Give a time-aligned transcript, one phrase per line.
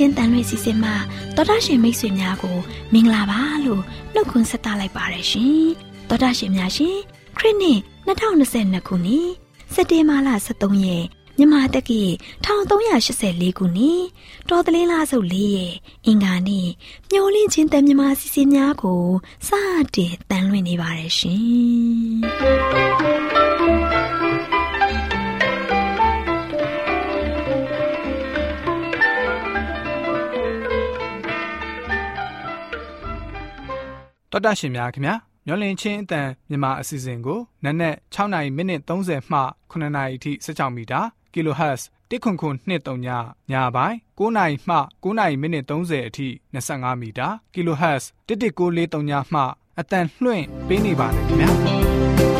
[0.00, 0.94] AWR ညှို့လင့်ချင်းတန်လွင့်စီစဉ်မှာ
[1.36, 2.56] တော်တာရှင်မိတ်ဆွေများကို
[2.92, 3.82] မင်္ဂလာပါလို့
[4.14, 5.66] နှုတ်ခွန်းဆက်သလိုက်ပါရရှင်
[6.08, 6.96] တော်တာရှင်များရှင်
[7.38, 9.28] ခရစ်နှစ်2022ခုနှစ်
[9.74, 11.04] စက်တင်ဘာလ23ရက်
[11.38, 12.02] မြန်မာတက္ကီ
[12.44, 14.02] 1384ခုနှစ်
[14.48, 15.74] တော်တလင်းလာစုပ်၄ရက်
[16.06, 16.68] အင်္ဂါနေ့
[17.10, 19.04] မျောလင့်ချင်းတန်မြမာစီစဉ်များကို
[19.48, 19.50] စ
[19.94, 23.09] တင်တန်လွင့်နေပါရရှင်
[34.32, 35.14] တော်တာရှင်များခင်ဗျာ
[35.46, 41.00] မျောလင်းချင်းအတန်မြန်မာအစီအစဉ်ကိုနက်နက်6နိုင်မိနစ်30မှ9နိုင်အထိစကြောင်းမီတာ
[41.32, 43.08] kHz တစ်ခွန်ခွန်23ည
[43.50, 49.42] ညပိုင်း9နိုင်မှ9နိုင်မိနစ်30အထိ25မီတာ kHz 11943ညမှ
[49.78, 52.39] အတန်လွှင့်ပေးနေပါတယ်ခင်ဗျာ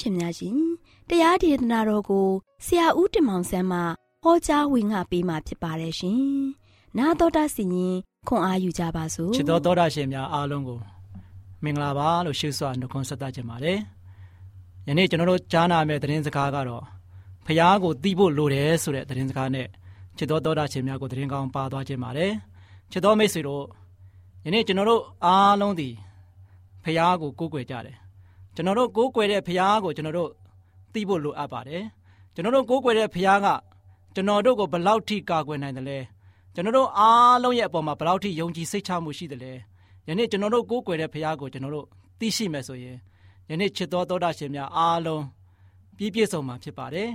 [0.00, 0.56] ရှင်များရှင်
[1.08, 2.28] တရားဒေသနာတော်ကို
[2.64, 3.78] ဆရာဦးတင်မောင်ဆန်းမှ
[4.22, 6.20] ဟောကြားဝင်ငါပေးมาဖြစ်ပါတယ်ရှင်။
[6.98, 7.96] နာတော်တာစီရင်
[8.28, 10.78] ခွန်အားယူကြပါစို့။ချစ်တော်တော်တာရှင်များအားလုံးကို
[11.64, 13.78] မင်္ဂလာပါလို့ရှိစွာနှုတ်ခွန်းဆက်သချင်ပါတယ်။
[14.88, 16.84] ယနေ့ကျွန်တော်တို့ကြားနာမယ့်သတင်းစကားကတော့
[17.46, 19.66] ဖျားကိုတီးဖို့လိုတယ်ဆိုတဲ့သတင်းစကားနဲ့
[20.18, 22.32] ချစ်တော်တော်တာရှင်များကိုသတင်းကောင်းပါသွားခြင်းပါတယ်။
[22.92, 23.64] ချစ်တော်မိတ်ဆွေတို့
[24.44, 25.88] ယနေ့ကျွန်တော်တို့အားလုံးဒီ
[26.84, 27.96] ဖျားကိုကိုးကွယ်ကြတယ်
[28.58, 30.30] ကျွန်တော်တို့ကိုးကွယ်တဲ့ဘုရားကိုကျွန်တော်တို့
[30.92, 31.84] သိဖို့လိုအပ်ပါတယ်
[32.34, 33.46] ကျွန်တော်တို့ကိုးကွယ်တဲ့ဘုရားက
[34.14, 35.98] ကျွန်တော်တို့ကိုဘလောက်ထိကာကွယ်နိုင်တယ်လဲ
[36.54, 39.52] ကျွန်တော်တို့အားလုံးရဲ့အပေါ်မှာဘလောက်ထိယုံကြည်စိတ်ချမှုရှိတယ်လဲ
[40.08, 41.86] ယနေ့ကျွန်တော်တို့ကိုးကွယ်တဲ့ဘုရားကိုကျွန်တော်တို့
[42.18, 42.96] သိရှိမယ်ဆိုရင်
[43.50, 45.24] ယနေ့ချစ်တော်သောတာရှင်များအားလုံး
[45.96, 47.08] ပြည့်ပြည့်စုံမှာဖြစ်ပါတယ်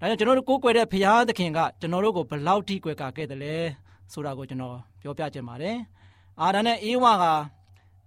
[0.00, 3.54] ဒါကြောင့်ကျွန်တော်တို့ကိုးကွယ်တဲ့ဘုရားသခင်ကကျွန်တော်တို့ကိုဘလောက်ထိကွယ်ကာခဲ့တယ်လဲ
[4.12, 5.76] ဆိုတာကိုကျွန်တော်ပြောပြချင်ပါတယ်
[6.40, 7.24] အာဒါနဲ့အေးဝါက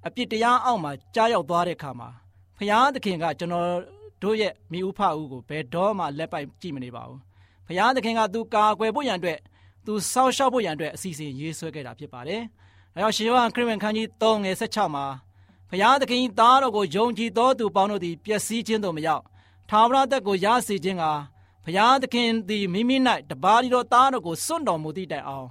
[0.05, 2.09] အပြစ်တရားအောက်မှာကြားရောက်သွားတဲ့အခါမှာ
[2.61, 3.69] ဖရာသခင်ကကျွန်တော်
[4.23, 7.19] တို့ရဲ့မိဥဖအူကိုဘယ်တော့မှလက်ပိုက်ကြည့်မနေပါဘူး
[7.67, 9.39] ဖရာသခင်ကသူကာကွယ်ဖို့ရန်အတွက်
[9.85, 12.41] သူစောင့်ရှောက်ဖို့ရန်အတွက်အစီအစဉ်ရေးဆွဲခဲ့တာဖြစ်ပါတယ်
[12.95, 15.05] အဲတော့ရှင်ယောဟန်ခရစ်ဝင်ခန်းကြီး3ငယ်16မှာ
[15.69, 19.23] ဖရာသခင်သားတော်ကိုယုံကြည်သောသူပေါင်းတို့သည်ပျက်စီးခြင်းသို့မရောက်
[19.69, 21.03] ထာဝရသက်ကိုရစေခြင်းက
[21.65, 22.97] ဖရာသခင်သည်မိမိ၌
[23.29, 25.47] တပါးဒီတော်သားတော်ကိုစွန့်တော်မူသည့်တိုင်အောင်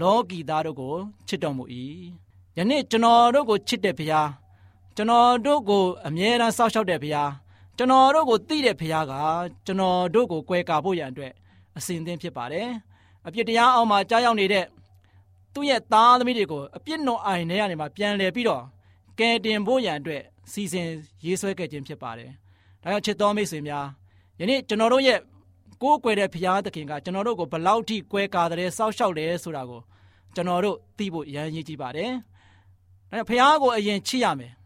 [0.00, 0.94] လောကီသားတို့ကို
[1.28, 1.64] ချစ်တော်မူ၏
[2.56, 4.20] ယနေ့ကျွန်တော်တို့ကိုချစ်တဲ့ဖရာ
[4.98, 7.32] ကျွန်တော်တို့ကိုအမြဲတမ်းစောင့်ရှောက်တဲ့ဘုရား
[7.76, 9.12] ကျွန်တော်တို့ကိုသိတဲ့ဘုရားက
[9.66, 11.32] ကျွန်တော်တို့ကိုကွယ်ကာဖို့ရန်အတွက်
[11.76, 12.68] အစဉ်သင်းဖြစ်ပါတယ်
[13.26, 14.64] အပြစ်တရားအောက်မှာကြားရောက်နေတဲ့
[15.54, 18.64] သူ့ရဲ့သားသမီးတွေကိုအပြစ်နှောအိုင်ထဲကနေမှပြန်လည်ပြီးတော့
[19.18, 20.22] ကယ်တင်ဖို့ရန်အတွက်
[20.52, 20.88] စီစဉ်
[21.24, 22.30] ရေးဆွဲခဲ့ခြင်းဖြစ်ပါတယ်
[22.82, 23.86] ဒါကြောင့်ချစ်တော်မိတ်ဆွေများ
[24.40, 25.18] ယနေ့ကျွန်တော်တို့ရဲ့
[25.82, 29.80] ကိုးကွယ်တဲ့ဘုရားသခင်ကကျွန်တော်တို့ကိုဘလောက်ထိကွယ်ကာတယ်စောက်ရှောက်တယ်ဆိုတာကို
[30.34, 32.10] ကျွန်တော်တို့သိဖို့ရန်ရည်ကြည့်ပါတယ်။
[33.10, 34.52] ဒါကြောင့်ဖခင်ကိုအရင်ချစ်ရမယ်။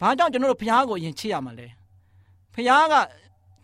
[0.00, 1.66] ဘာကြောင့်ကျွန်တော်တို့ဖခင်ကိုအရင်ချစ်ရမှာလဲ။
[2.54, 2.94] ဖခင်က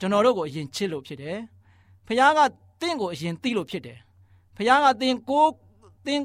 [0.01, 1.39] ကျွန်တော်တို့ကိုအရင်ချစ်လို့ဖြစ်တယ်။
[2.07, 2.41] ဖခင်က
[2.81, 3.99] တင့်ကိုအရင်သိလို့ဖြစ်တယ်။
[4.57, 5.45] ဖခင်ကတင်ကို
[6.07, 6.21] တင်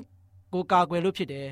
[0.53, 1.47] ကိုကာကွယ်လို့ဖြစ်တယ်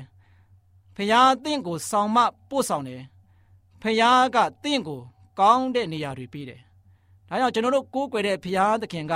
[0.96, 2.18] ။ဖခင်တင့်ကိုဆောင်မ
[2.48, 3.02] ပို့ဆောင်တယ်။
[3.82, 5.00] ဖခင်ကတင့်ကို
[5.38, 6.60] ကောင်းတဲ့နေရာတွေပေးတယ်။
[7.28, 9.14] ဒါကြောင့်ကျွန်တော်တို့ကိုးကွယ်တဲ့ဖခင်သခင်က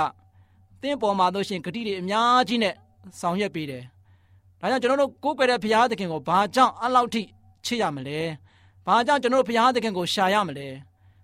[0.81, 2.75] တင့်ပေါ်မှာတို့ရှင်ဂတိတွေအများကြီးနဲ့
[3.19, 3.83] ဆောင်ရွက်ပေးတယ်။
[4.59, 7.21] ဒါကြောင့်ကျွန်တော်တို့ကိုးကွယ်တဲ့ဘုရားသခင်ကိုဘာကြောင့်အလောက်ထိ
[7.65, 8.19] ချစ်ရမလဲ။
[8.87, 10.67] ဘာကြောင့်ကျွန်တော်တို့ဘုရားသခင်ကိုရှာရမလဲ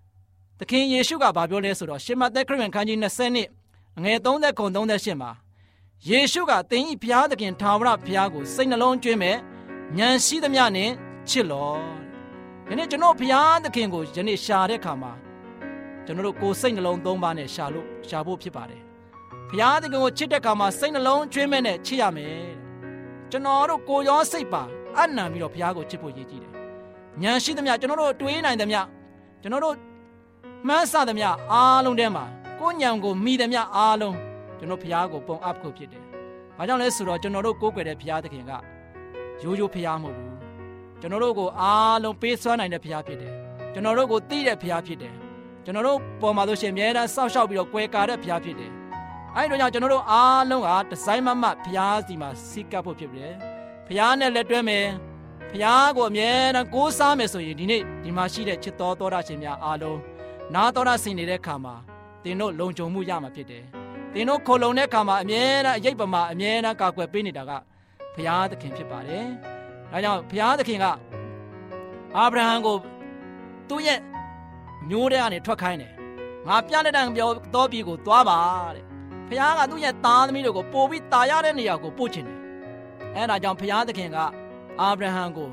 [0.60, 3.50] ။သခင်ယေရှုကဘာပြောလဲဆိုတော့ရှမသက်ခရစ်ဝင်ခန်းကြီး20နှစ်
[4.04, 5.32] ငွေ30ခု38မှာ
[6.10, 9.38] ယေရှုကသင်ဤဘုရားသခင်ထာဝရဘုရားကိုစိတ်နှလုံးကျွင်းမဲ့
[9.98, 10.90] ဉာဏ်ရှိသမျှနဲ့
[11.30, 11.74] ချစ်လော။
[12.70, 15.12] ယနေ့ကျွန်တော်ဘုရားသခင်ကိုယနေ့ရှာတဲ့အခါမှာ
[16.06, 18.82] ကျွန်တော်တို့ကိုယ်စိတ်နှလုံးသုံးပါးနဲ့ရှာလို့ရှာဖို့ဖြစ်ပါတယ်။
[19.50, 22.42] ဘုရားသခင်ကိုချစ်တဲ့အခါမှာစိတ်နှလုံးကျွင်းမဲ့နဲ့ချစ်ရမယ်။
[23.32, 24.64] ကျွန်တော်တို့ကိုရောစိတ်ပါ
[24.98, 26.54] အနံပြီးတော့ဘုရားကိုချစ်ဖို့ရည်ကြည်တယ်။
[27.24, 28.80] ဉာဏ်ရှိသမျှကျွန်တော်တို့တွေးနိုင်သမျှ
[29.42, 29.76] ကျွန်တော်တို့
[30.68, 32.24] မှန်းဆသမျှအားလုံးထဲမှာ
[32.60, 34.16] ကိုညံကိုမိသမျှအားလုံး
[34.60, 36.04] ကျွန်တော်ဘုရားကိုပုံအပ်ဖို့ဖြစ်တယ်။
[36.58, 38.52] ဘာကြောင့်လဲဆိုတော့ကျွန်တော်တို့ကိုးကွယ်တဲ့ဘုရားသခင်က
[39.44, 40.34] ရိုးရိုးဘုရားမဟုတ်ဘူး။
[41.02, 43.34] ကျွန်တော်တို့ကိုအားလုံးပေးစွမ်းနိုင်တဲ့ဘုရားဖြစ်တယ်။
[43.74, 45.14] ကျွန်တော်တို့ကိုသိတဲ့ဘုရားဖြစ်တယ်။
[45.66, 48.72] ကျွန်တော်တို့ပေါ်မှာဆိုရှင်အများအားစောက်ရှောက်ပြီးတော့ကွယ်ကာတဲ့ဘုရားဖြစ်တယ်။
[49.36, 53.32] အဲဒီတော့ကြောင့်ကျွန်တော်တို့အားလုံးကဒီဇိုင်းမမဘုရားစီမှာစီကပ်ဖို့ဖြစ်တယ်။
[53.88, 54.86] ဘုရားနဲ့လက်တွဲမယ်။
[55.52, 60.00] ဘုရားကိုအမြဲတမ်းကိုးစားမယ်ဆိုရင်ဒီနေ့ဒီမှာရှိတဲ့ချစ်တော်တော်တာရှင်များအားလုံး
[60.54, 61.76] နာတော်တာဆင်နေတဲ့ခါမှာ
[62.24, 63.64] သင်တို့လုံခြုံမှုရမှာဖြစ်တယ်။
[64.14, 67.52] သင်တို့ခိုလုံတဲ့ခါမှာအမြဲတမ်းအရေးပမာအမြဲတမ်းကာကွယ်ပေးနေတာက
[68.16, 69.26] ဘုရားသခင်ဖြစ်ပါတယ်။
[69.92, 70.86] ဒါကြောင့်ဘုရားသခင်က
[72.16, 72.76] အာဗြဟံကို
[73.70, 74.00] သူ့ရဲ့
[74.90, 75.94] မျိုးတဲ့ကနေထွက်ခိုင်းတယ်။
[76.48, 78.40] ငါပြလက်တံပြောတော်ပြီကိုသွားပါ
[78.76, 78.84] တဲ့။
[79.28, 82.38] ဘုရားကသူ့ရဲ့သားသမီးတို့ကိုပို့ပြီးတာရတဲ့နေရာကိုပို့ချင်တယ်။
[83.16, 84.18] အဲဒါကြောင့်ဘုရားသခင်က
[84.82, 85.50] အာဗြဟံကို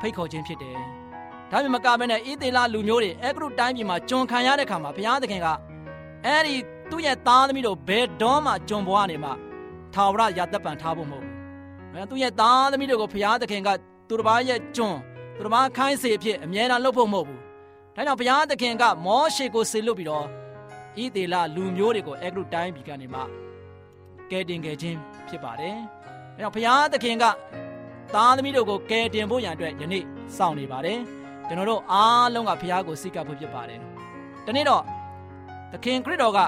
[0.00, 0.76] ဖိတ်ခေါ်ခြင်းဖြစ်တယ်။
[1.50, 5.48] ဒါပေမဲ့မကဘဲနဲ့ဣသေလလူမျိုးတွေအဲဂရုတိုင်းပြည်မှာကျွန်ခံရတဲ့ခါမှာဘုရားသခင်က
[6.26, 6.54] အဲဒီ
[6.90, 9.30] သူ့ရဲ့သားသမီးတို့ဘယ်တော့မှကျွန်ဘွားနေမှ
[9.94, 11.34] ထာဝရရသက်ပံထားဖို့မဟုတ်ဘူး။
[11.92, 13.68] အဲသူ့ရဲ့သားသမီးတို့ကိုဘုရားသခင်က
[14.08, 14.96] သူတစ်ပါးရဲ့ကျွန်
[15.36, 17.40] သူတစ်ပါးခိုင်းစေဖြစ်အမြဲတမ်းလုပ်ဖို့မဟုတ်ဘူး။
[17.96, 20.26] ဒါကြောင့်ဘုရားသခင်ကမောရှေကိုဆေလွတ်ပြီးတော့
[21.02, 23.20] ဣသေလလူမျိုးတွေကိုအဲဂရုတိုင်းပြည်ကနေမှ
[24.30, 24.98] ကယ်တင်ခဲ့ခြင်း
[25.28, 25.76] ဖြစ်ပါတယ်။
[26.36, 27.24] အဲကြောင့်ဘုရားသခင်က
[28.14, 30.04] သားသမီးတို့ကိုကယ်တင်ဖို့ရန်အတွက်ယနေ့
[30.36, 30.98] စောင့်နေပါတယ်။
[31.48, 33.80] ကျွန်တော်တို့အားလုံးကဘုရားကိုစိတ်ကပ်ဖို့ဖြစ်ပါတယ်။
[34.44, 34.82] ဒီနေ့တော့
[35.72, 36.38] သခင်ခရစ်တော်က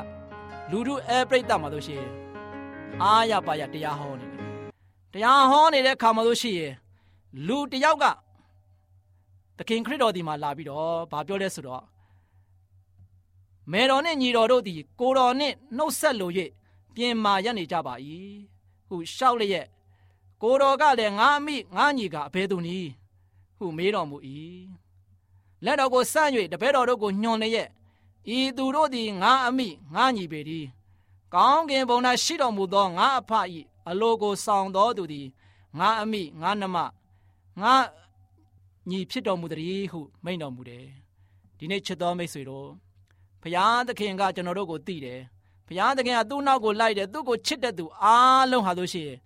[0.70, 2.10] လူတို့အဲပရိသတ်မှာလို့ရှိရင်
[3.02, 4.40] အားရပါရတရားဟောနေတယ်။
[5.12, 6.72] တရားဟောနေတဲ့အခါမှာလို့ရှိရင်
[7.46, 8.04] လူတယောက်က
[9.58, 11.84] သခင်ခရစ်တော်ဒီမှာလာပြီးတော့ဗာပြောလဲဆိုတော့
[13.72, 16.30] မေတော်နဲ့ညီတော်တို့သည်ကိုတော်နှင့်နှုတ်ဆက်လို၍
[16.94, 17.94] ပြင်မာရနေကြပါ၏
[18.88, 19.66] ဟုရှောက်လျက်
[20.44, 22.90] ကိုတော်ကလည်းငါအမိငါညီကအဘယ်သူနည်း
[23.56, 24.16] ဟုမေးတော်မူ၏
[25.64, 27.70] လက်တော်ကိုဆန့်၍တပည့်တော်တို့ကိုညွှန်လျက်
[28.36, 30.66] ဤသူတို့သည်ငါအမိငါညီပေသည်
[31.34, 33.32] ကောင်းကင်ဘုံ၌ရှိတော်မူသောငါအဖ၏
[33.88, 35.28] အလိုကိုဆောင်တော်သူသည်
[35.78, 36.76] ငါအမိငါနှမ
[37.60, 37.74] ငါ
[38.90, 40.86] ညီဖြစ်တော်မူသည်ဟုမိန့်တော်မူတယ်
[41.58, 42.68] ဒီနေ့ချစ်တော်မိတ်ဆွေတို့
[43.42, 45.20] ဘုရားသခင်ကကျွန်တော်တို့ကိုသိတယ်
[45.66, 49.18] ဘုရားသခင်ကသူ့နောက်ကိုလိုက်တယ်သူ့ကိုချစ်တဲ့သူအားလုံးဟာလို့ရှိရင်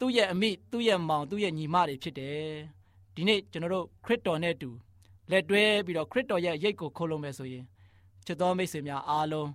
[0.00, 2.48] သူ့ရဲ့အမိသူ့ရဲ့မောင်သူ့ရဲ့ညီမတွေဖြစ်တယ်
[3.14, 4.70] ဒီနေ့ကျွန်တော်တို့ခရစ်တော်နဲ့အတူ
[5.30, 7.64] လက်တွဲပြီးတော့ခရစ်တော်ရဲ့ရိတ်ကိုခိုးလုံးမယ်ဆိုရင်
[8.26, 9.48] ချစ်တော်မိတ်ဆွေများအားလုံး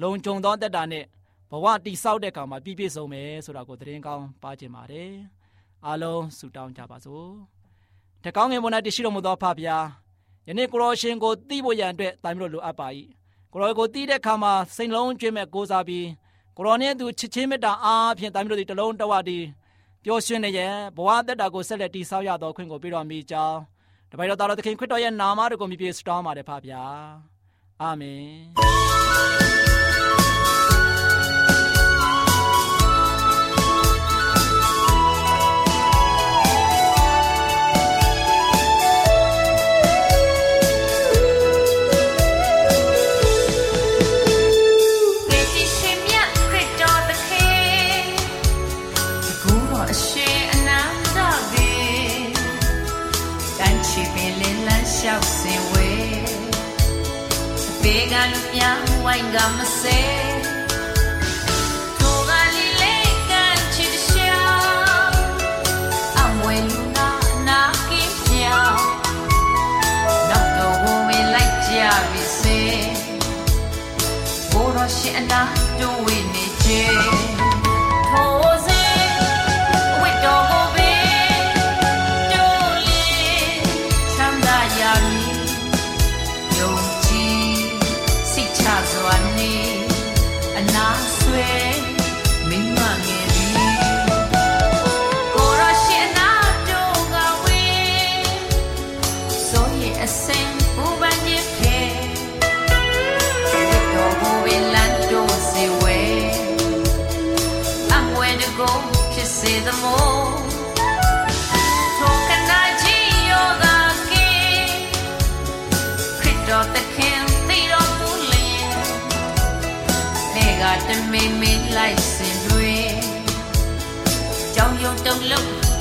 [0.00, 1.04] လုံခြုံသောတက်တာနဲ့
[1.50, 5.10] ဘဝတိဆောက်တဲ့အခါမှာပြည့်ပြည့်စုံမယ်ဆိုတာကိုသတင်းကောင်းပါကျင်ပါတယ်
[5.86, 7.26] အားလုံးဆုတောင်းကြပါစို့
[8.24, 9.86] တကောင်းငယ်ပေါ်၌တရှိတော်မူသောဖဖျား
[10.48, 12.88] ယနေ့ကိုရောရှင်ကိုသိဖို့ရန်အတွက်တာမျိုးလိုအပ်ပါ၏
[13.52, 16.06] ကိုရောကိုသိတဲ့အခါမှာစိတ်လုံးကျွေးမဲ့ကိုးစားပြီး
[16.56, 19.46] ကိုရောနဲ့သူချစ်ချင်းမေတ္တာအားဖြင့်တာမျိုးတို့ဒီတလုံးတဝတည်း
[20.04, 23.58] ပျော်ရွှင်နေရဲ့ဘဝတက်တာကိုဆက်လက်တည်ဆောက်ရသောခွင့်ကိုပေးတော်မူကြောင်း
[24.10, 27.02] တပိုင်တော်သားတော်သခင်ခရစ်တော်ရဲ့နာမတော်ကိုမြည်ပြစတောင်းပါတယ်ဖဖျား
[27.82, 29.71] အာမင်
[59.02, 60.00] များဝိုင်းကမစဲ
[61.98, 63.32] ထိုကလေးလေးက
[63.74, 64.34] ချစ်ရှာ
[66.18, 67.10] အမွေလူနာ
[67.48, 68.86] နာကင်းပြောင်း
[70.30, 71.76] နောက်တော့ဝေးလိုက်ကြ
[72.10, 72.60] ပြီစေ
[74.50, 75.42] ဘိုးတော်ရှင်အနာ
[75.80, 77.31] တို့ဝေးနေခြင်း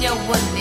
[0.03, 0.61] လုံးပြောက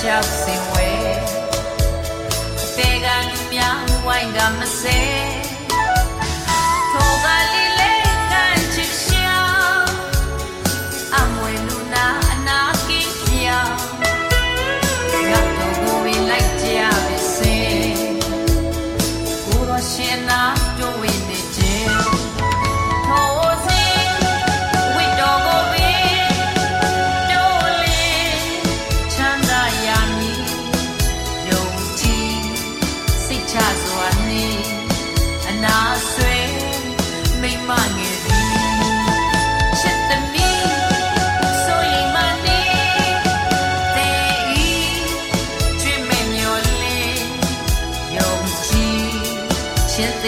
[0.00, 0.88] လမ်းလျှောက်စင်ဝဲ
[2.76, 5.29] တေကလူများဝိုင်းကမစဲ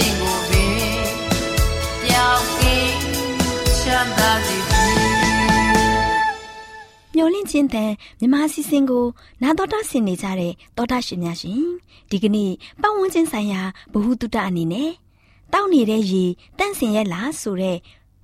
[0.02, 0.74] ခြင်းသိကိုပင်
[2.04, 2.96] ပြောင်းကင်း
[3.78, 4.94] ချမ်းသာစေသည်
[7.14, 9.04] မျောလင့်ခြင်းတန်မြမစီစဉ်ကို
[9.42, 11.62] နာတော်တာဆင်နေကြတဲ့တောတာရှင်များရှင်
[12.10, 14.90] ဒီကနေ့ပတ်ဝန်းကျင်ဆိုင်ရာဘ ഹു တုတအနေနဲ့
[15.52, 16.24] တောက်နေတဲ့ရေ
[16.58, 17.76] တန့်စင်ရဲ့လားဆိုတဲ့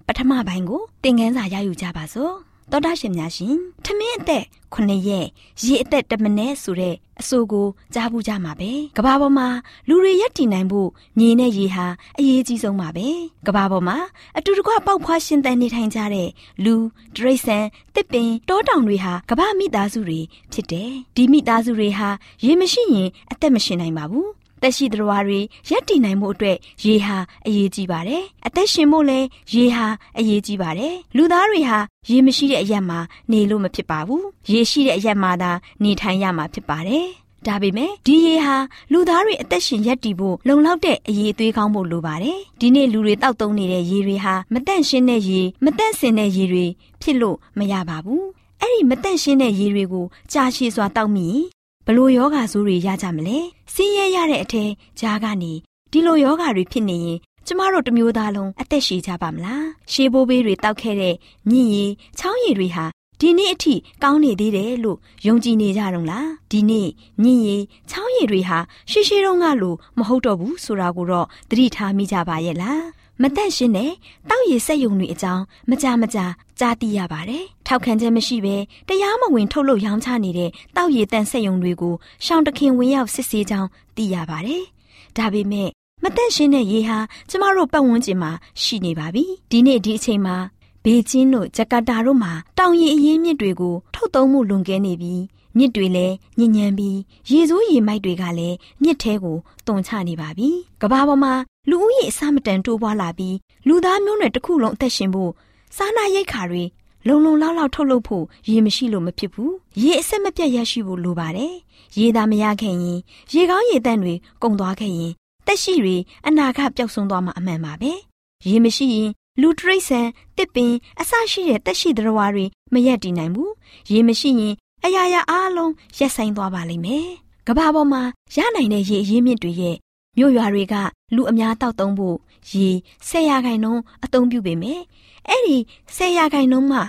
[0.06, 4.44] ပထမပိုင်းကိုသင်ခန်းစာရယူကြပါစို့ တောတာရှင်များရှင်ထမင်းအသက်
[4.74, 5.26] 9ရက်
[5.64, 9.48] ရေအသက်1မိနစ်ဆိုတဲ့အဆိုကိုကြားဘူးကြမှာပဲကဘာပေါ်မှာ
[9.88, 11.86] လူတွေရက်တည်နိုင်ဖို့မြေနဲ့ရေဟာ
[12.18, 13.08] အရေးကြီးဆုံးပါပဲ
[13.46, 13.96] ကဘာပေါ်မှာ
[14.38, 16.28] အတူတကွပေါက်ဖွားရှင်သန်နေထိုင်ကြတဲ့
[16.64, 16.74] လူ
[17.16, 17.58] တရိษံ
[17.94, 20.20] တစ်ပင်တောတောင်တွေဟာကဘာမိသားစုတွေ
[20.52, 22.08] ဖြစ်တယ်ဒီမိသားစုတွေဟာ
[22.44, 24.28] ရေမရှိရင်အသက်မရှင်နိုင်ပါဘူး
[24.62, 29.86] သက်ရှိတော်တွေရက်တည်နိုင်မှုအတွက်ရေဟာအရေးကြီးပါတယ်။အသက်ရှင်ဖို့လည်းရေဟာ
[30.18, 31.78] အရေးကြီးပါတယ်။လူသားတွေဟာ
[32.10, 32.98] ရေမရှိတဲ့အရက်မှာ
[33.32, 35.50] နေလို့မဖြစ်ပါဘူး။ရေရှိတဲ့အရက်မှာသာ
[35.82, 37.06] နေထိုင်ရမှာဖြစ်ပါတယ်။
[37.46, 38.56] ဒါပေမဲ့ဒီရေဟာ
[38.92, 46.66] လူသားတွေအသက်ရှင်ရက်တည်ဖို့လုံလောက်တဲ့အရေးအသွေးကောင်းဖို့လိုပါတယ်။ဒီနေ့လူတွေတောက်သုံးနေတဲ့ရေတွေဟာမတန့်ရှင်းတဲ့ရေမတန့်စင်တဲ့ရေတွေ
[47.02, 48.24] ဖြစ်လို့မရပါဘူး။
[48.60, 51.46] အဲ့ဒီမတန့်ရှင်းတဲ့ရေတွေကိုကြာရှည်စွာတောက်မိရင်
[51.90, 53.38] ဘလို့ယောဂါဆိုးတွေရကြမလဲ
[53.74, 54.64] ဆင်းရဲရတဲ့အထဲ
[55.00, 55.52] ကြားကနေ
[55.92, 61.14] ဒီလိုယောဂါတွေဖြစ်နေရင်ကျမတို့တစ်မျိုးသားလုံးအသက်ရှည်ကြပါမလားရှေးဘိုးဘေးတွေတောက်ခဲ့တဲ့
[61.48, 62.84] မြင့်ရည်ချောင်းရည်တွေဟာ
[63.20, 66.88] ဒီနေ့အထိကောင်းနေသေးတယ်လို့ယုံကြည်နေကြတော့လားဒီနေ့
[67.22, 68.58] မြင့်ရည်ချောင်းရည်တွေဟာ
[68.90, 72.82] ရှေးရှေးတုန်းကလိုမဟုတ်တော့ဘူးဆိုတာကိုတော့သတိထားမိကြပါရဲ့လား
[73.22, 73.92] မတန့်ရှင်းတဲ့
[74.28, 76.18] တောက်ရည်ဆက်ယုံတွေအကြောင်းမကြမကြ
[76.58, 78.56] ကြားသိရပါတယ်။ထောက်ခံချက်မရှိဘဲ
[78.88, 81.94] တရားမဝင်ထုတ်လို့ရောင်းချနေတဲ့တောက်ရည်တန်ဆက်ယုံတွေကို
[82.24, 84.64] ရှောင်းတခင်ဝင်ရောက်စစ်ဆေးကြောင်းသိရပါတယ်။
[85.16, 85.68] ဒါပေမဲ့
[86.02, 86.98] မတန့်ရှင်းတဲ့ရေဟာ
[87.28, 88.30] ကျမတို့ပတ်ဝန်းကျင်မှာ
[88.62, 90.36] ရှိနေပါပြီ။ဒီနေ့ဒီအချိန်မှာ
[90.84, 95.22] ဘေကျင်းတို့ဂျကာတာတို့မှာတောင်ရည်အရင်းမြစ်တွေကိုထုတ်သုံးမှုလွန်ကဲနေပြီး
[95.58, 96.98] မြစ်တွေလည်းညဉ့်ညံပြီး
[97.30, 100.48] ရေစိုးရေမိုက်တွေကလည်းမြစ်ထဲကိုတုန်ချနေပါပြီ။
[100.80, 101.32] ကဘာပေါ်မှာ
[101.70, 103.36] လူဦးရေအစမတန်တိုးပွားလာပြီး
[103.68, 105.32] လူသားမျိုးနွယ်တစ်ခုလုံးအသက်ရှင်ဖို့
[105.76, 106.64] စားနာရိတ်ခါတွေ
[107.06, 109.50] လုံလုံလောက်လောက်ထုတ်လုပ်ဖို့ရေမရှိလို့မဖြစ်ဘူး။
[109.82, 111.54] ရေအဆက်မပြတ်ရရှိဖို့လိုပါတယ်။
[111.98, 112.98] ရေသာမရခဲ့ရင်
[113.34, 115.12] ရေကောင်းရေတန့်တွေကုန်သွားခဲ့ရင်
[115.46, 115.96] တက်ရှိတွေ
[116.26, 117.92] အနာဂတ်ပျောက်ဆုံးသွားမှာအမှန်ပါပဲ။
[118.48, 119.10] ရေမရှိရင်
[119.40, 120.00] လူတရိษံ
[120.36, 123.50] တစ်ပင်အဆရှိတဲ့တက်ရှိသတ္တဝါတွေမရက်တည်နိုင်ဘူး။
[123.92, 127.08] ရေမရှိရင်အရာရာအားလုံးရက်ဆိုင်သွားပါလိမ့်မယ်။
[127.46, 128.02] ကဘာပေါ်မှာ
[128.36, 129.76] ရနိုင်တဲ့ရေအရင်းမြစ်တွေရဲ့
[130.18, 130.74] မြို့ရွာတွေက
[131.14, 132.16] လူအများတောက်သုံးဖို့
[132.50, 132.68] ရေ
[133.08, 134.82] ဆယ်ရာခိုင်နှုန်းအသုံးပြုပေမယ့်
[135.28, 135.56] အဲ့ဒီ
[135.96, 136.80] ဆယ်ရာခိုင်နှုန်းမှ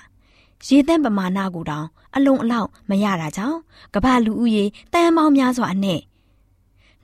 [0.68, 3.58] ရေသန့်ပမာဏကိုတောင် အလုံးအလောက်မရတာကြောင့်
[3.94, 6.02] ကမ္ဘာလူဦးရေတန်ပေါင်းများစွာအနက်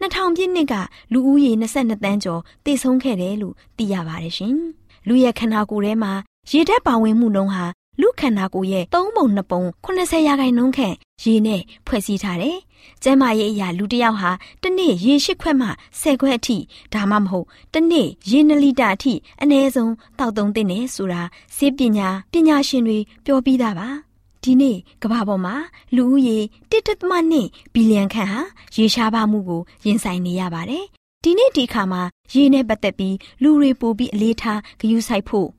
[0.01, 0.73] 2000ပြည့်နှစ်က
[1.13, 4.55] လူဦးရေ22တန်းကျော်တည်ဆုံးခဲ့တယ်လို့သိရပါတယ်ရှင်။
[5.07, 6.13] လူရဲ့ခန္ဓာကိုယ်ထဲမှာ
[6.51, 7.65] ရေဓာတ်ပါဝင်မှုနှုန်းဟာ
[8.01, 12.57] လူခန္ဓာကိုယ်ရဲ့3ပုံ2ပုံ80ရာခိုင်နှုန်းခန့်ရေနဲ့ဖွဲ့စည်းထားတယ်။
[13.03, 15.67] ကျန်းမာရေးအရာလူတစ်ယောက်ဟာတစ်နေ့ရေ၈ခွက်မှ
[16.01, 16.57] 10ခွက်အထိ
[16.93, 21.21] ဒါမှမဟုတ်တစ်နေ့ရေ2လီတာအထိအနည်းဆုံးတောက်သုံးသင့်တယ်ဆိုတာ
[21.55, 23.87] ဆေးပညာပညာရှင်တွေပြောပြီးသားပါ။
[24.43, 25.55] ဒီနေ့ကမ္ဘာပေါ်မှာ
[25.95, 26.37] လူဦးရေ
[26.71, 28.41] 1.2ဘီလီယံခန့်ဟာ
[28.75, 30.85] ရေရှားပါမှုကိုရင်ဆိုင်နေရပါတယ်။
[31.23, 32.01] ဒီနေ့ဒီအခါမှာ
[32.33, 35.49] ရေနဲ့ပတ်သက်ပြီးလူတွေပိုပြီးအလေးထားဂရုစိုက်ဖို့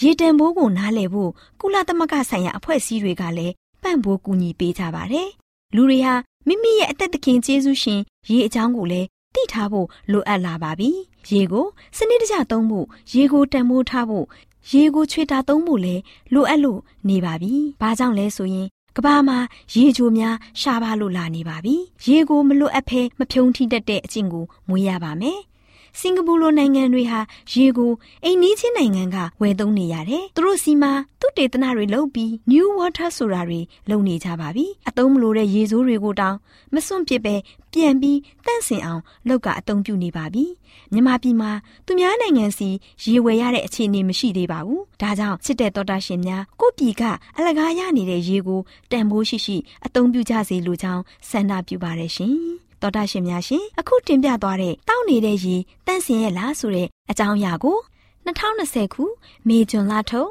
[0.00, 5.28] ရေတံဘိုးကိုနားလည်ဖို့ကုလသမဂ္ဂဆိုင်ရာအဖွဲ့အစည်းတွေကလည်းပံ့ပိုးကူညီပေးကြပါတယ်။
[5.74, 6.14] လူတွေဟာ
[6.46, 10.90] မိမိရဲ့အသက်သခင်ကျေးဇူးရှင်ရေအကြောင်းကိုလည်းသိထားဖို့လိုအပ်လာပါပြီ။
[11.30, 14.26] ရေကိုစနစ်တကျသုံးဖို့ရေကိုတန်ဖိုးထားဖို့
[14.72, 16.02] ရေကိုချွေတာသုံးဖို့လည်း
[16.34, 19.38] လိုအပ်လို့နေပါပြီ။ဘာကြောင့်လဲဆိုရင်ကဘာမှာ
[19.74, 21.74] ရေချိုများရှားပါလို့လာနေပါပြီ။
[22.06, 25.40] ရေကိုမလွတ်အပ်ဖဲမဖြုံထိတတ်တဲ့အကျင့်ကိုမွေးရပါမယ်။
[26.00, 27.20] စင်ကာပူလိုနိုင်ငံတွေဟာ
[27.52, 27.92] ရေကို
[28.24, 33.60] အိမ်နီးချင်းနိုင်ငံကဝယ်သုံးနေရတယ်။သူတို့စီမှာသူတေသနတွေလုပ်ပြီး New Water ဆိုတာတွေ
[33.90, 36.36] လုပ်နေကြပါပြီ။အသုံးမလိုတဲ့ရေဆိုးတွေကိုတောင်
[36.74, 37.34] မစွန့်ပစ်ပဲ
[37.72, 40.44] ပြန်ပြီးတန့်စင်အောင်လုပ်ကအသုံးပြုနေပါပြီ။
[40.92, 41.50] မြန်မာပြည်မှာ
[41.86, 42.68] သူများနိုင်ငံစီ
[43.04, 47.02] ရေဝယ်ရတဲ့အခြေအနေမရှိသေးပါဘူး။ဒါကြောင့်စစ်တဲ့တော်တာရှင်များကိုပြည်က
[47.36, 48.60] အလကားရနေတဲ့ရေကို
[48.90, 52.36] တန်ဖိုးရှိရှိအသုံးပြုကြစေလိုကြောင်းဆန္ဒပြုပါရရှင်။
[52.84, 57.78] တော်တာရှင်များရှင်အခုတင်ပြသွားတဲ့တောက်နေတဲ့ရေတန့်စင်ရဲ့လားဆိုတဲ့အကြောင်းအရာကို
[58.26, 59.04] 2020ခု
[59.48, 60.30] မေဂျွန်လထုတ်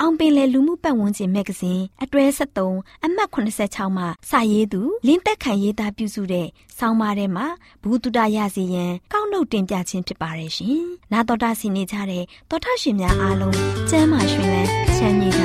[0.00, 6.46] အောင်ပင်လယ်လူမှုပတ်ဝန်းကျင်မဂ္ဂဇင်းအတွဲ73အမှတ်86မှာစာရေးသူလင်းသက်ခိုင်ရေးသားပြုစုတဲ့
[6.78, 7.46] ဆောင်းပါးထဲမှာ
[7.82, 13.56] ဘူးတုဒရစီရန်ကောက်နှုတ်တင်ပြခြင်းဖြစ်ပါတယ်ရှင်။နာတော်တာစီနေကြတဲ့တော်ထရှင်များအားလုံး
[13.90, 15.41] ကျမ်းမာရှင်လန်းချမ်းမြေ့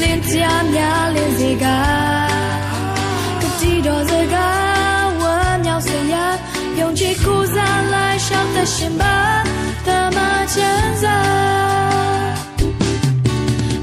[0.00, 0.36] လင်းကြ
[0.72, 0.80] မြ
[1.14, 1.64] လင်းစီက
[3.40, 6.26] ကတိတော်စကားဝမ်းမြောက်စရာ
[6.78, 9.16] ယုံကြည်ကိုးစားလိုက်ရှောက်သက်ရှင်ပါ
[9.86, 10.18] သမ
[10.54, 11.18] ချမ်းစာ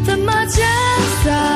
[0.06, 1.55] သမချမ်းစာ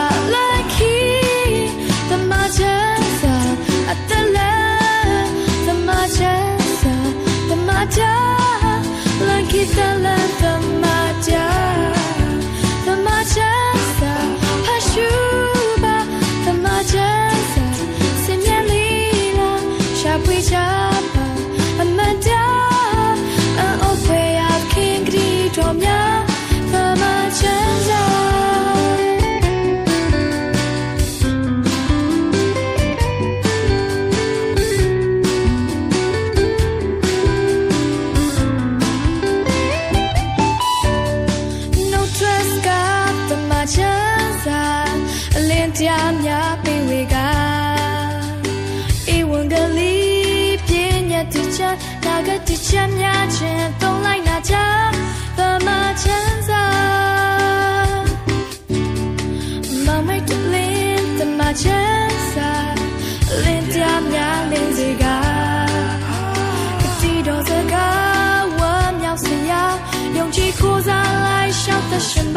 [71.99, 72.31] လိုက်ရှောက်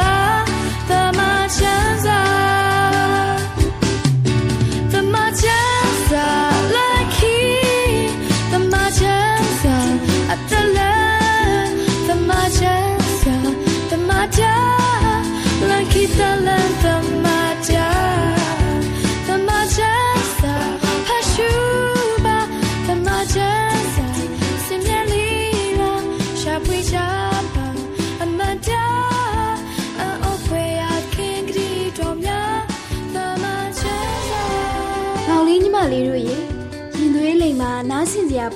[2.04, 2.21] သက်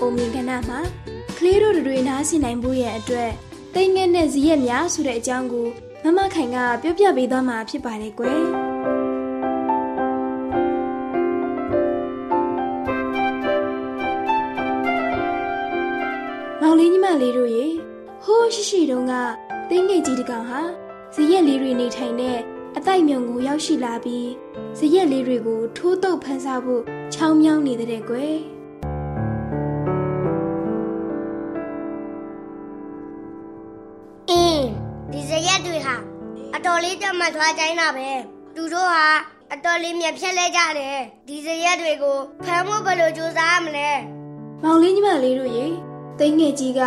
[0.07, 0.81] ပုံမြင်ကဏ္ဍမှာ
[1.39, 3.31] ကလေးတို့တွေနားဆင်နိုင်ဖို့ရဲ့အတွက်
[3.75, 5.67] တိတ်ငက်နဲ့ဇီးရက်များဆိုတဲ့အကြောင်းကို
[6.05, 8.43] မမခိုင်ကပြောပြပေးသွားမှာဖြစ်ပါတယ်ကွယ်
[16.61, 17.67] မောင်လေးညီမလေးတို့ရေ
[18.25, 19.15] ဟိုးရှိရှိတုန်းက
[19.71, 20.61] တိတ်ငယ်ကြီးတစ်ကောင်ဟာ
[21.15, 22.39] ဇီးရက်လေးတွေနေထိုင်တဲ့
[22.77, 24.29] အတိုက်မြုံကိုရောက်ရှိလာပြီး
[24.79, 26.83] ဇရက်လေးတွေကိုထိုးတုပ်ဖန်ဆဖို့
[27.15, 28.56] ချောင်းမြောင်းနေတဲ့ကွယ်
[36.77, 38.09] တော်လေးကြက်မှတ်သွားကြိုင်းတာပဲ
[38.57, 39.07] သူတို့ဟာ
[39.53, 43.91] အတော်လေးမြက်ဖြက်လဲကြတယ်ဒီဇရက်တွေကိုဖမ်းဖို့ဘယ်လိုကြိုးစားရမလဲ
[44.63, 45.67] မောင်လေးညီမလေးတို့ရေ
[46.19, 46.81] တိတ်ငယ်ကြီးက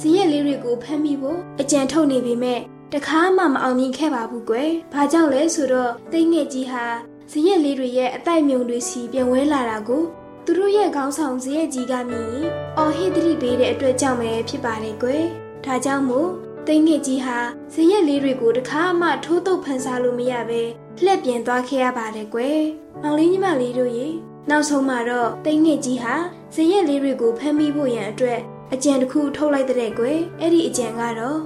[0.00, 2.60] ဇရက်လေးတွေကိုဖမ်းမိဖို့အကြံထုတ်နေပေမဲ့
[2.92, 6.84] တခါမှမအောင်မြင်ခဲ့ပါဘူးကွယ်။ဘာကြောင့်လဲဆိုတော့တိတ်ငယ်ကြီးဟာ
[7.30, 10.02] ဇရက်လေးတွေရဲ့အတိုက်မြုံတွေစီပြန်ဝဲလာတာကို
[10.44, 12.36] သူတို့ရဲ့ခေါင်းဆောင်ဇရက်ကြီးကမြင်
[12.78, 15.24] အော်ဟစ်တတိပေးတဲ့အတွက်ကြောင့်ပဲဖြစ်ပါတယ်ကွယ်။
[15.64, 16.30] ဒါကြောင့်မို့
[16.68, 17.38] တိတ်ငယ်ကြီးဟာ
[17.74, 20.62] ဇရက်လေးတွေကိုတခါမှထိုးတုပ်ဖန်ဆာလို့မရပဲ
[21.04, 22.60] လှက်ပြန်သွားခဲ့ရပါတယ်ကွယ်။
[23.02, 24.06] မောင်လေးညီမလေးတို့ရေ
[24.50, 26.14] နောက်ဆုံးမှာတော့တိတ်ငယ်ကြီးဟာ
[26.54, 28.40] ဇရက်လေးတွေကိုဖမ်းမိဖို့ရန်အတွက်
[28.72, 31.38] အကြံတစ်ခုထုတ်လိုက်တဲ့ကွယ်။အဲ့ဒီအကြံကတော့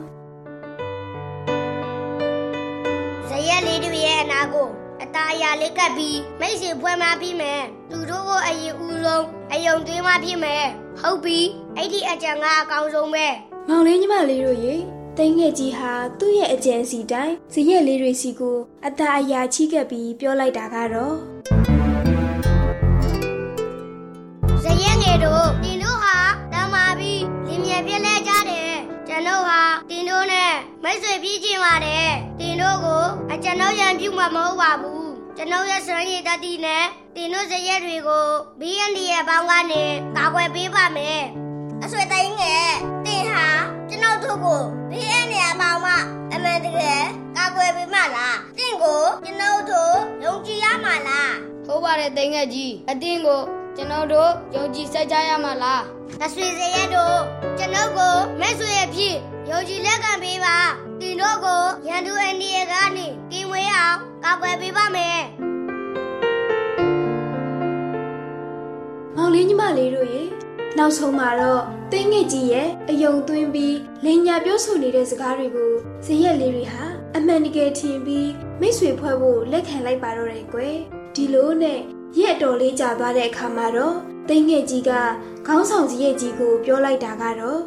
[3.28, 4.68] ဇရက်လေးတွေရဲ့အနာကို
[5.02, 10.64] အตาအရာလေးကပ်ပြီးမိတ်ဆွေဖွဲ့မပြီးမယ်သူတို့ကိုအရင်ဦးဆုံးအယုံသွင်းမဖြစ်မယ်
[11.00, 11.38] ဟုတ်ပြီ
[11.76, 13.26] အဲ့ဒီအကြံကအကောင်းဆုံးပဲ
[13.68, 14.76] မောင်လေးညီမလေးတို့ရေ
[15.20, 21.16] တိတ်ငယ်ကြီးဟာသူ့ရဲ့အကြံစီတိုင်းဇရက်လေးတွေစီကိုအตาအရာချိကပ်ပြီးပြောလိုက်တာကတော့
[24.62, 26.16] ဇရက်ငယ်တို့တင်တို့ဟာ
[26.52, 28.74] တမ်းမာပြီးလင်မြပြက်လဲကြတယ်
[29.09, 30.52] ကျွန်တို့ဟာတင်တို့နဲ့
[30.83, 36.85] မိတ်ဆွေပြီးကျင်ပါတယ်တင်တို့ကိုအကျွန်ုပ်ရန်ပြုမှာမဟုတ်ပါဘူးကျွန်ုပ်ရဲ့စရည်တတိနဲ့
[37.16, 38.26] တင်တို့ဇရက်တွေကို
[38.61, 39.85] ဘီယန်ဒီရဲ့ဘောင်းကနေ
[40.16, 41.22] ကာကွယ်ပေးပါမယ်
[41.83, 42.70] အဆွေတိုင်းငယ်
[43.06, 43.49] တင်ဟာ
[44.22, 45.88] ကျွန်ုပ်တို့ကိုဘီယန်ဒီရဲ့ဘောင်းမ
[46.33, 47.02] အမှန်တကယ်
[47.37, 51.33] ကာကွယ်ပေးမလားတင်ကိုကျွန်ုပ်တို့ယုံကြည်ရမှာလား
[51.66, 53.40] ဟုတ်ပါတယ်တိန်ငယ်ကြီးအတင်းကို
[53.76, 55.83] ကျွန်တော်တို့ယုံကြည်စိတ်ကြရမှာလား။
[56.24, 57.18] အဆွေစရဲတို့
[57.59, 59.16] ကျွန်ုပ်ကိုမဲ့ဆွေရဲ့ဖြစ်
[59.50, 60.56] ယုံကြည်လက်ခံပေးပါ။
[61.00, 65.20] တင်တို့ကိုရန်သူအန်ဒီရဲ့ကနေကင်းဝေးအောင်ကာကွယ်ပေးပါမယ်
[69.16, 70.22] မောင်လေးညီမလေးတို့ရေ
[70.78, 75.72] နောက်ဆုံးမှာတော့တိတ်ငယ်ကြီးရဲ့အယုံသွင်းပြီးလင်ညာပြောဆိုနေတဲ့စကားတွေကို
[76.04, 76.83] ဇရက်လေးတွေဟာ
[77.16, 78.30] အမှန်တကယ်ထင်ပြီး
[78.61, 80.76] မိတ်ဆွေဖွဲ့ဖို့လက်ခံလိုက်ပါတော့တယ်ကွယ်
[81.14, 81.80] ဒီလိုနဲ့
[82.18, 83.96] ရက်တော်လေးကြာသွားတဲ့အခါမှာတော့
[84.28, 84.90] တိတ်ငယ်ကြီးက
[85.46, 87.61] ခေါင်းဆောင်ကြီးရဲ့ကြီးကိုပြောလိုက်တာကတော့။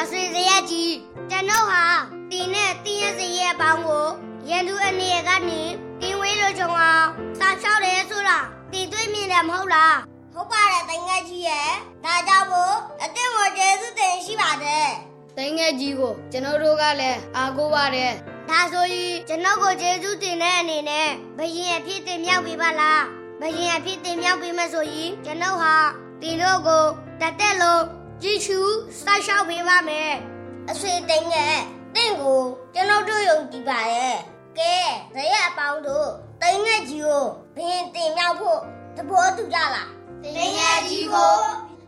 [0.00, 0.92] အဆွေစရဲကြီး
[1.30, 1.84] ကျွန်ုပ်ဟာ
[2.30, 4.06] တင်နဲ့တင်ရဲ့စရဲပေါင်းကို
[4.48, 5.60] ရန်သူအန်ဒီရဲ့ကနေ
[6.00, 8.38] ကင်းဝေးလို့ကြုံအောင်စာလျှောက်တယ်ဆိုတာ
[8.72, 9.94] တင်တွေ့မြင်တယ်မဟုတ်လား။
[10.34, 11.68] ဟုတ်ပါတယ်တိုင်ငယ်ကြီးရဲ့
[12.04, 14.88] ဒါကြောင့်မို့အတင်းကိုကျေးဇူးတင်ရှိပါတယ်
[15.36, 18.12] တိန်ငယ်ကြီးကိုကျွန်တော်တို့ကလည်းအားကိုးပါတယ်။
[18.48, 23.00] ဒါဆိုရင်ကျွန်ုပ်ကိုကျေးဇူးတင်တဲ့အနေနဲ့ဘယင်အဖြစ်တင်မြောက်ပေးပါလား။
[23.40, 25.74] ဘယင်အဖြစ်တင်မြောက်ပေးမယ်ဆိုရင်ကျွန်ုပ်ဟာ
[26.22, 26.84] တင်တို့ကို
[27.20, 27.84] တက်တက်လုံး
[28.22, 28.58] ကြည့်ချူ
[29.02, 30.12] စိုက်ရှောက်ပေးပါမယ်။
[30.70, 31.56] အဆွေတိန်ငယ်
[31.94, 32.40] တင့်ကို
[32.74, 34.16] ကျွန်ုပ်တို့ယုံကြည်ပါရဲ့။
[34.58, 34.74] ကဲ
[35.14, 36.10] ဇရက်အပေါင်းတို့
[36.42, 37.24] တိန်ငယ်ကြီးကို
[37.56, 38.58] ဘယင်တင်မြောက်ဖို့
[38.96, 39.86] သဘောတူကြလား။
[40.22, 41.34] တိန်ငယ်ကြီးကို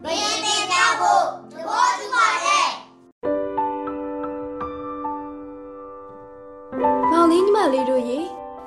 [0.04, 2.68] ဘယင်တင်မြောက်ဖို့သဘောတူပါရဲ့။
[7.10, 8.18] မောင်လေးညီမလေးတို့ရေ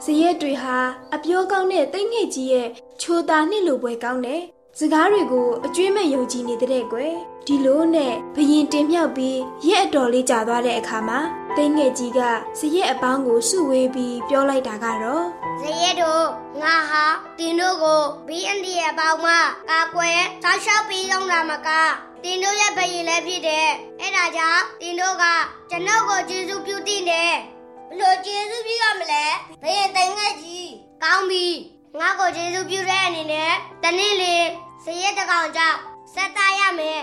[0.04, 0.78] ဇရက်တွေဟာ
[1.14, 2.68] အပြောကောင်းတဲ့တိတ်ငယ်ကြီးရဲ့
[3.02, 4.42] ချိုတာနှစ်လိုပွဲကောင်းတဲ့
[4.80, 7.14] စကားတွေကိုအကျွေးမဲ့ယုံကြည်နေတဲ့ကွယ်
[7.48, 11.20] ဒီလိုနဲ့ဘယင်တင်မြောက်ပြီးရက်အတော်လေးကြာသွားတဲ့အခါမှာ
[11.58, 12.20] တိတ်ငယ်ကြီးက
[12.60, 15.26] ဇရက်အပေါင်းကိုစုဝေးပြီးပြောလိုက်တာကတော့
[15.62, 16.26] ဇရဲတို့
[16.62, 17.06] ငါဟာ
[17.40, 19.28] တင်တို့ကို BND ရဲ့အပေါင်းမ
[19.70, 21.70] ကာကွယ်ဆောက်ရှောက်ပြီးတော့လာမက
[22.24, 25.26] တင်တို့ရဲ့ဘယင်လည်းဖြစ်တယ်အဲ့ဒါကြောင့်တင်တို့က
[25.70, 27.34] ကျွန်ုပ်ကိုကျေးဇူးပြုတင်တယ်
[27.90, 29.26] ဘလို့ကျေးဇူးပြုရမလဲ
[29.64, 30.70] ဘယင်တိုင်ငယ်ကြီး
[31.04, 31.46] ကောင်းပြီ
[32.00, 33.52] ငါကိုကျေးဇူးပြုတဲ့အနေနဲ့
[33.84, 34.36] တနေ့လေ
[34.84, 35.78] ဇရဲတစ်ကောင်ကြောင့်
[36.14, 37.02] ဆက်သားရမယ်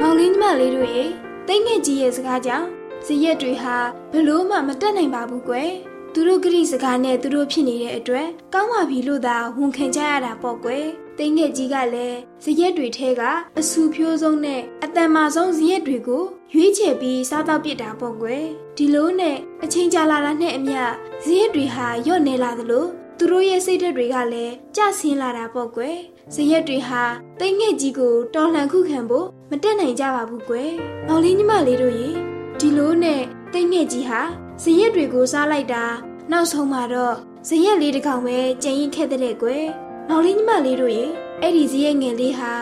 [0.00, 1.04] မောင်လေးညီမလေးတို့ရေ
[1.48, 2.66] တိတ်ငယ်ကြီးရဲ့စကားကြောင့်
[3.06, 3.76] ဇရက်တွေဟာ
[4.12, 5.72] ဘလို့မှမတက်နိုင်ပါဘူးကွယ်
[6.12, 10.86] သူတို့ဂရိစကားနဲ့သူတို့ဖြစ်နေတဲ့အတွက်ကောင်းပါပြီလို့သာဝန်ခံကြရတာပေါ့ကွယ်
[11.18, 13.22] တိတ်ငယ်ကြီးကလည်းဇရက်တွေထဲက
[13.58, 18.44] အဆူဖြိုးဆုံးနဲ့အတန်မာဆုံးဇရက်တွေကိုရွေးချယ်ပြီးစားတော့ပစ်တာပေါ့ကွယ်
[18.76, 20.80] ဒီလိုနဲ့အချိန်ကြာလာတာနဲ့အမျှ
[21.24, 22.86] ဇရက်တွေဟာညော့နေလာသလို
[23.18, 25.96] သူတို့ရဲ့စိတ်ဓာတ်တွေကလည်းကျဆင်းလာတာပေါ့ကွယ်
[26.34, 27.02] ဇရက်တွေဟာ
[27.40, 30.70] တိတ်ငယ်ကြီးကိုတော်လှန်ခုခံဖို့မတက်နိုင်ကြပါဘူးကွယ်။
[31.06, 32.31] မောင်လေးညီမလေးတို့ရေ
[32.64, 33.22] ဒီလိုနဲ့
[33.52, 34.20] တိတ်ငယ်ကြီးဟာ
[34.62, 35.84] ဇရက်တွေကိုစားလိုက်တာ
[36.32, 37.16] နောက်ဆုံးမှာတော့
[37.48, 39.64] ဇရက်လေးတစ်ကောင်ပဲကြံရင်ခဲ့တဲ့ကွယ်။
[40.08, 41.04] မောင်လေးညီမလေးတို့ရေ
[41.40, 42.52] အဲ့ဒီဇရက်ငယ်လေးဟာ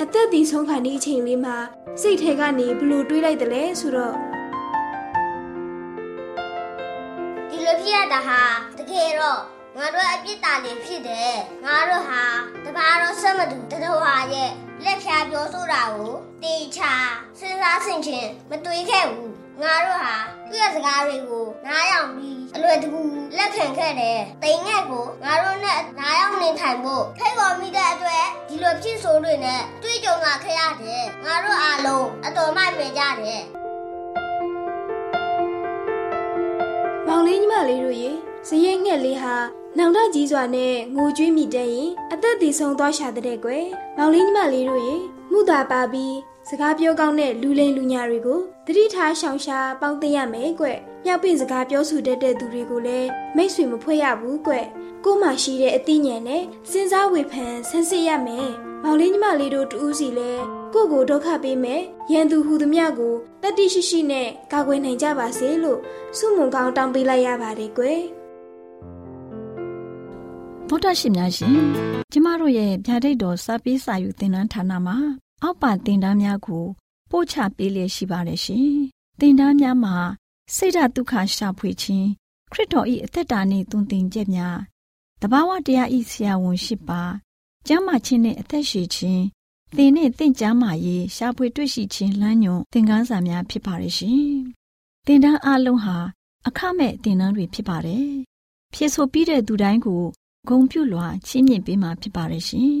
[0.00, 1.56] အသက်တည်ဆုံးခါနေအချိန်လေးမှာ
[2.00, 4.14] စိတ်ထဲကနေဘလို့တွေးလိုက်တယ်လဲဆိုတော့
[7.50, 8.40] ဒီလိုဖြစ်ရတာဟာ
[8.78, 9.40] တကယ်တော့
[9.76, 12.22] ငါတို့အပြစ်တာနေဖြစ်တယ်ငါတို့ဟာ
[12.64, 14.50] တပါတော့ဆက်မတူတတော်ဟာရဲ့
[14.84, 16.92] လက်ဖြာပြောဆိုတာကိုတေချာ
[17.38, 20.16] စဉ်းစားဆင်ခြင်မတွေးခဲ့ဘူး ငါတို့ဟာ
[20.48, 23.02] သူ့ရဲ့စကားတွေကိုနားယောင်ပြီးအလွယ်တကူ
[23.36, 33.42] လက်ခံခဲ့တယ်တိမ်ငက်ကိုငါတို့နဲ့နားယောင်နေထိုင်ဖို့ဖိတ်ခေါ်မိတဲ့အတွက်ဒီလိုဖြစ်ဆိုတွေနဲ့တွေးကြုံလာခဲ့ရတယ်ငါတို့အားလုံးအတော်မိုက်ပဲကြတယ်
[37.06, 38.10] မောင်လေးညီမလေးတို့ရေ
[38.48, 39.34] ဇရက်ငှက်လေးဟာ
[39.78, 44.96] နောင်တကြီးစွာနဲ့ငိုကြွေးမိတဲ့ရင်အသက်တည်ဆုံးသွားရှာတဲ့ကွယ်မောင်လေးညီမလေးတို့ရေ
[45.30, 46.14] မှုသာပါပြီး
[46.52, 50.66] စကားပြောကောင်းတဲ့လူလိမ်လူညာတွေကိုတတိထားရှောင်ရှားပေါင်းသိရမယ်ကွ
[51.04, 54.54] မြောက်ပင့်စကားပြောဆိုတတ်တဲ့သူတွေကိုလည်းမိတ်ဆွေမဖွဲ့ရဘူးကွ
[55.04, 58.48] ကို့မှရှိတဲ့အသိဉာဏ်နဲ့စဉ်းစားဝေဖန်ဆန်းစစ်ရမယ်
[58.82, 60.32] မောင်လေးညီမလေးတို့တူးစီလဲ
[60.74, 61.82] ကိုကိုဒုက္ခပေးမယ်
[62.12, 65.78] ရန်သူဟူသည်မြကိုတတိရှိရှိနဲ့ကာကွယ်နိုင်ကြပါစေလို့
[66.16, 68.00] ဆုမွန်ကောင်းတောင်းပေးလိုက်ရပါတယ်ကွယ်
[70.68, 71.54] ဗုဒ္ဓရှင်များရှင်
[72.12, 74.98] ကျမတို့ရဲ့ဗျာဒိတ်တော်စာပေးစာယူသင်တန်းဌာနမှာ
[75.42, 76.64] အောက်ပါသင်တန်းများကို
[77.10, 78.72] ပို့ချပေးလျက်ရှိပါတယ်ရှင်
[79.20, 79.96] သင်တန်းများမှာ
[80.54, 82.08] စိတ်ဓာတ်ဒုက္ခရှာဖွေခြင်း
[82.52, 84.58] ခရစ်တော်၏အသက်တာနှင့်တုန်သင်ချက်များ
[85.20, 87.02] တဘာဝတရားဤဆရာဝန်ရှိပါ
[87.66, 89.24] ကျမ်းမာခြင်းနဲ့အသက်ရှည်ခြင်း
[89.76, 94.24] သင်နဲ့သင်ကျမ်းမာရေးရှာဖွေတွေ့ရှိခြင်းလမ်းညွန်သင်ခန်းစာများဖြစ်ပါရဲ့ရှင်
[95.06, 95.96] သင်တန်းအလုံးဟာ
[96.46, 98.10] အခမဲ့သင်တန်းတွေဖြစ်ပါတယ်
[98.74, 100.02] ဖြစ်ဆိုပြီးတဲ့သူတိုင်းကို
[100.48, 102.80] ဂုံပြုလွှာချီးမြှင့်ပေးမှာဖြစ်ပါတယ်ရှင်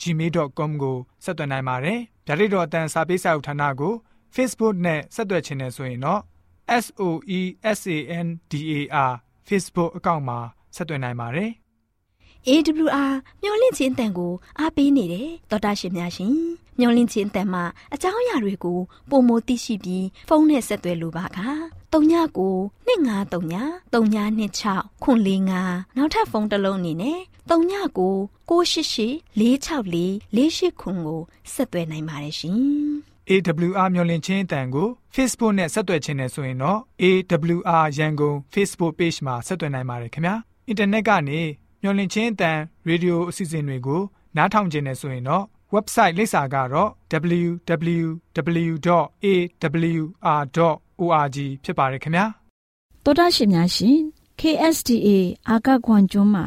[0.00, 3.94] @gmail.com ကိုဆက်သွင်းနိုင်ပါတယ်။ဒါ့အပြင်တော့အတန်းစာပေးစာဥထာဏာကို
[4.34, 6.20] Facebook နဲ့ဆက်သွယ်ခြင်းနဲ့ဆိုရင်တော့
[6.84, 7.02] s o
[7.38, 7.40] e
[7.78, 9.12] s a n d a r
[9.48, 10.38] Facebook အကောင့်မှာ
[10.76, 11.50] ဆက်သွင်းနိုင်ပါတယ်။
[12.48, 16.34] AWR မျော်လင့်ခြင်းအတန်ကိုအားပေးနေတယ်တော်တာရှင်များရှင်
[16.78, 18.78] မျော်လင့်ခြင်းအတန်မှာအကြောင်းအရာတွေကို
[19.10, 21.28] ပုံမသိရှိပြီးဖုန်းနဲ့ဆက်သွယ်လိုပါက
[21.92, 21.94] 39
[22.88, 31.20] 2939 3926ခွန်45နောက်ထပ်ဖုန်းတစ်လုံးအနေနဲ့ 39 688 664 48ခွန်ကို
[31.52, 32.58] ဆက်သွယ်နိုင်ပါတယ်ရှင်
[33.30, 40.34] AWR မျော်လင့်ခြင်းအတန်ကို Facebook နဲ့ဆက်သွယ်ခြင်းနဲ့ဆိုရင်တော့ AWR ရန်ကုန် Facebook Page မှာဆက်သွယ်နိုင်ပါတယ်ခင်ဗျာ
[40.68, 41.40] အင်တာနက်ကနေ
[41.82, 42.58] မျော်လင့်ခြင်းအတန်
[42.88, 44.02] ရေဒီယိုအစီအစဉ်တွေကို
[44.36, 46.90] နားထောင်ခြင်းနဲ့ဆိုရင်တော့ website လိပ်စာကတော့
[47.40, 48.98] www.awr.org
[51.64, 52.24] ဖြစ်ပါတယ်ခင်ဗျာ
[53.04, 53.98] တော်တာရှင်များရှင်
[54.40, 55.08] KSTA
[55.48, 56.46] အာကခွန်ကျွန်းမှာ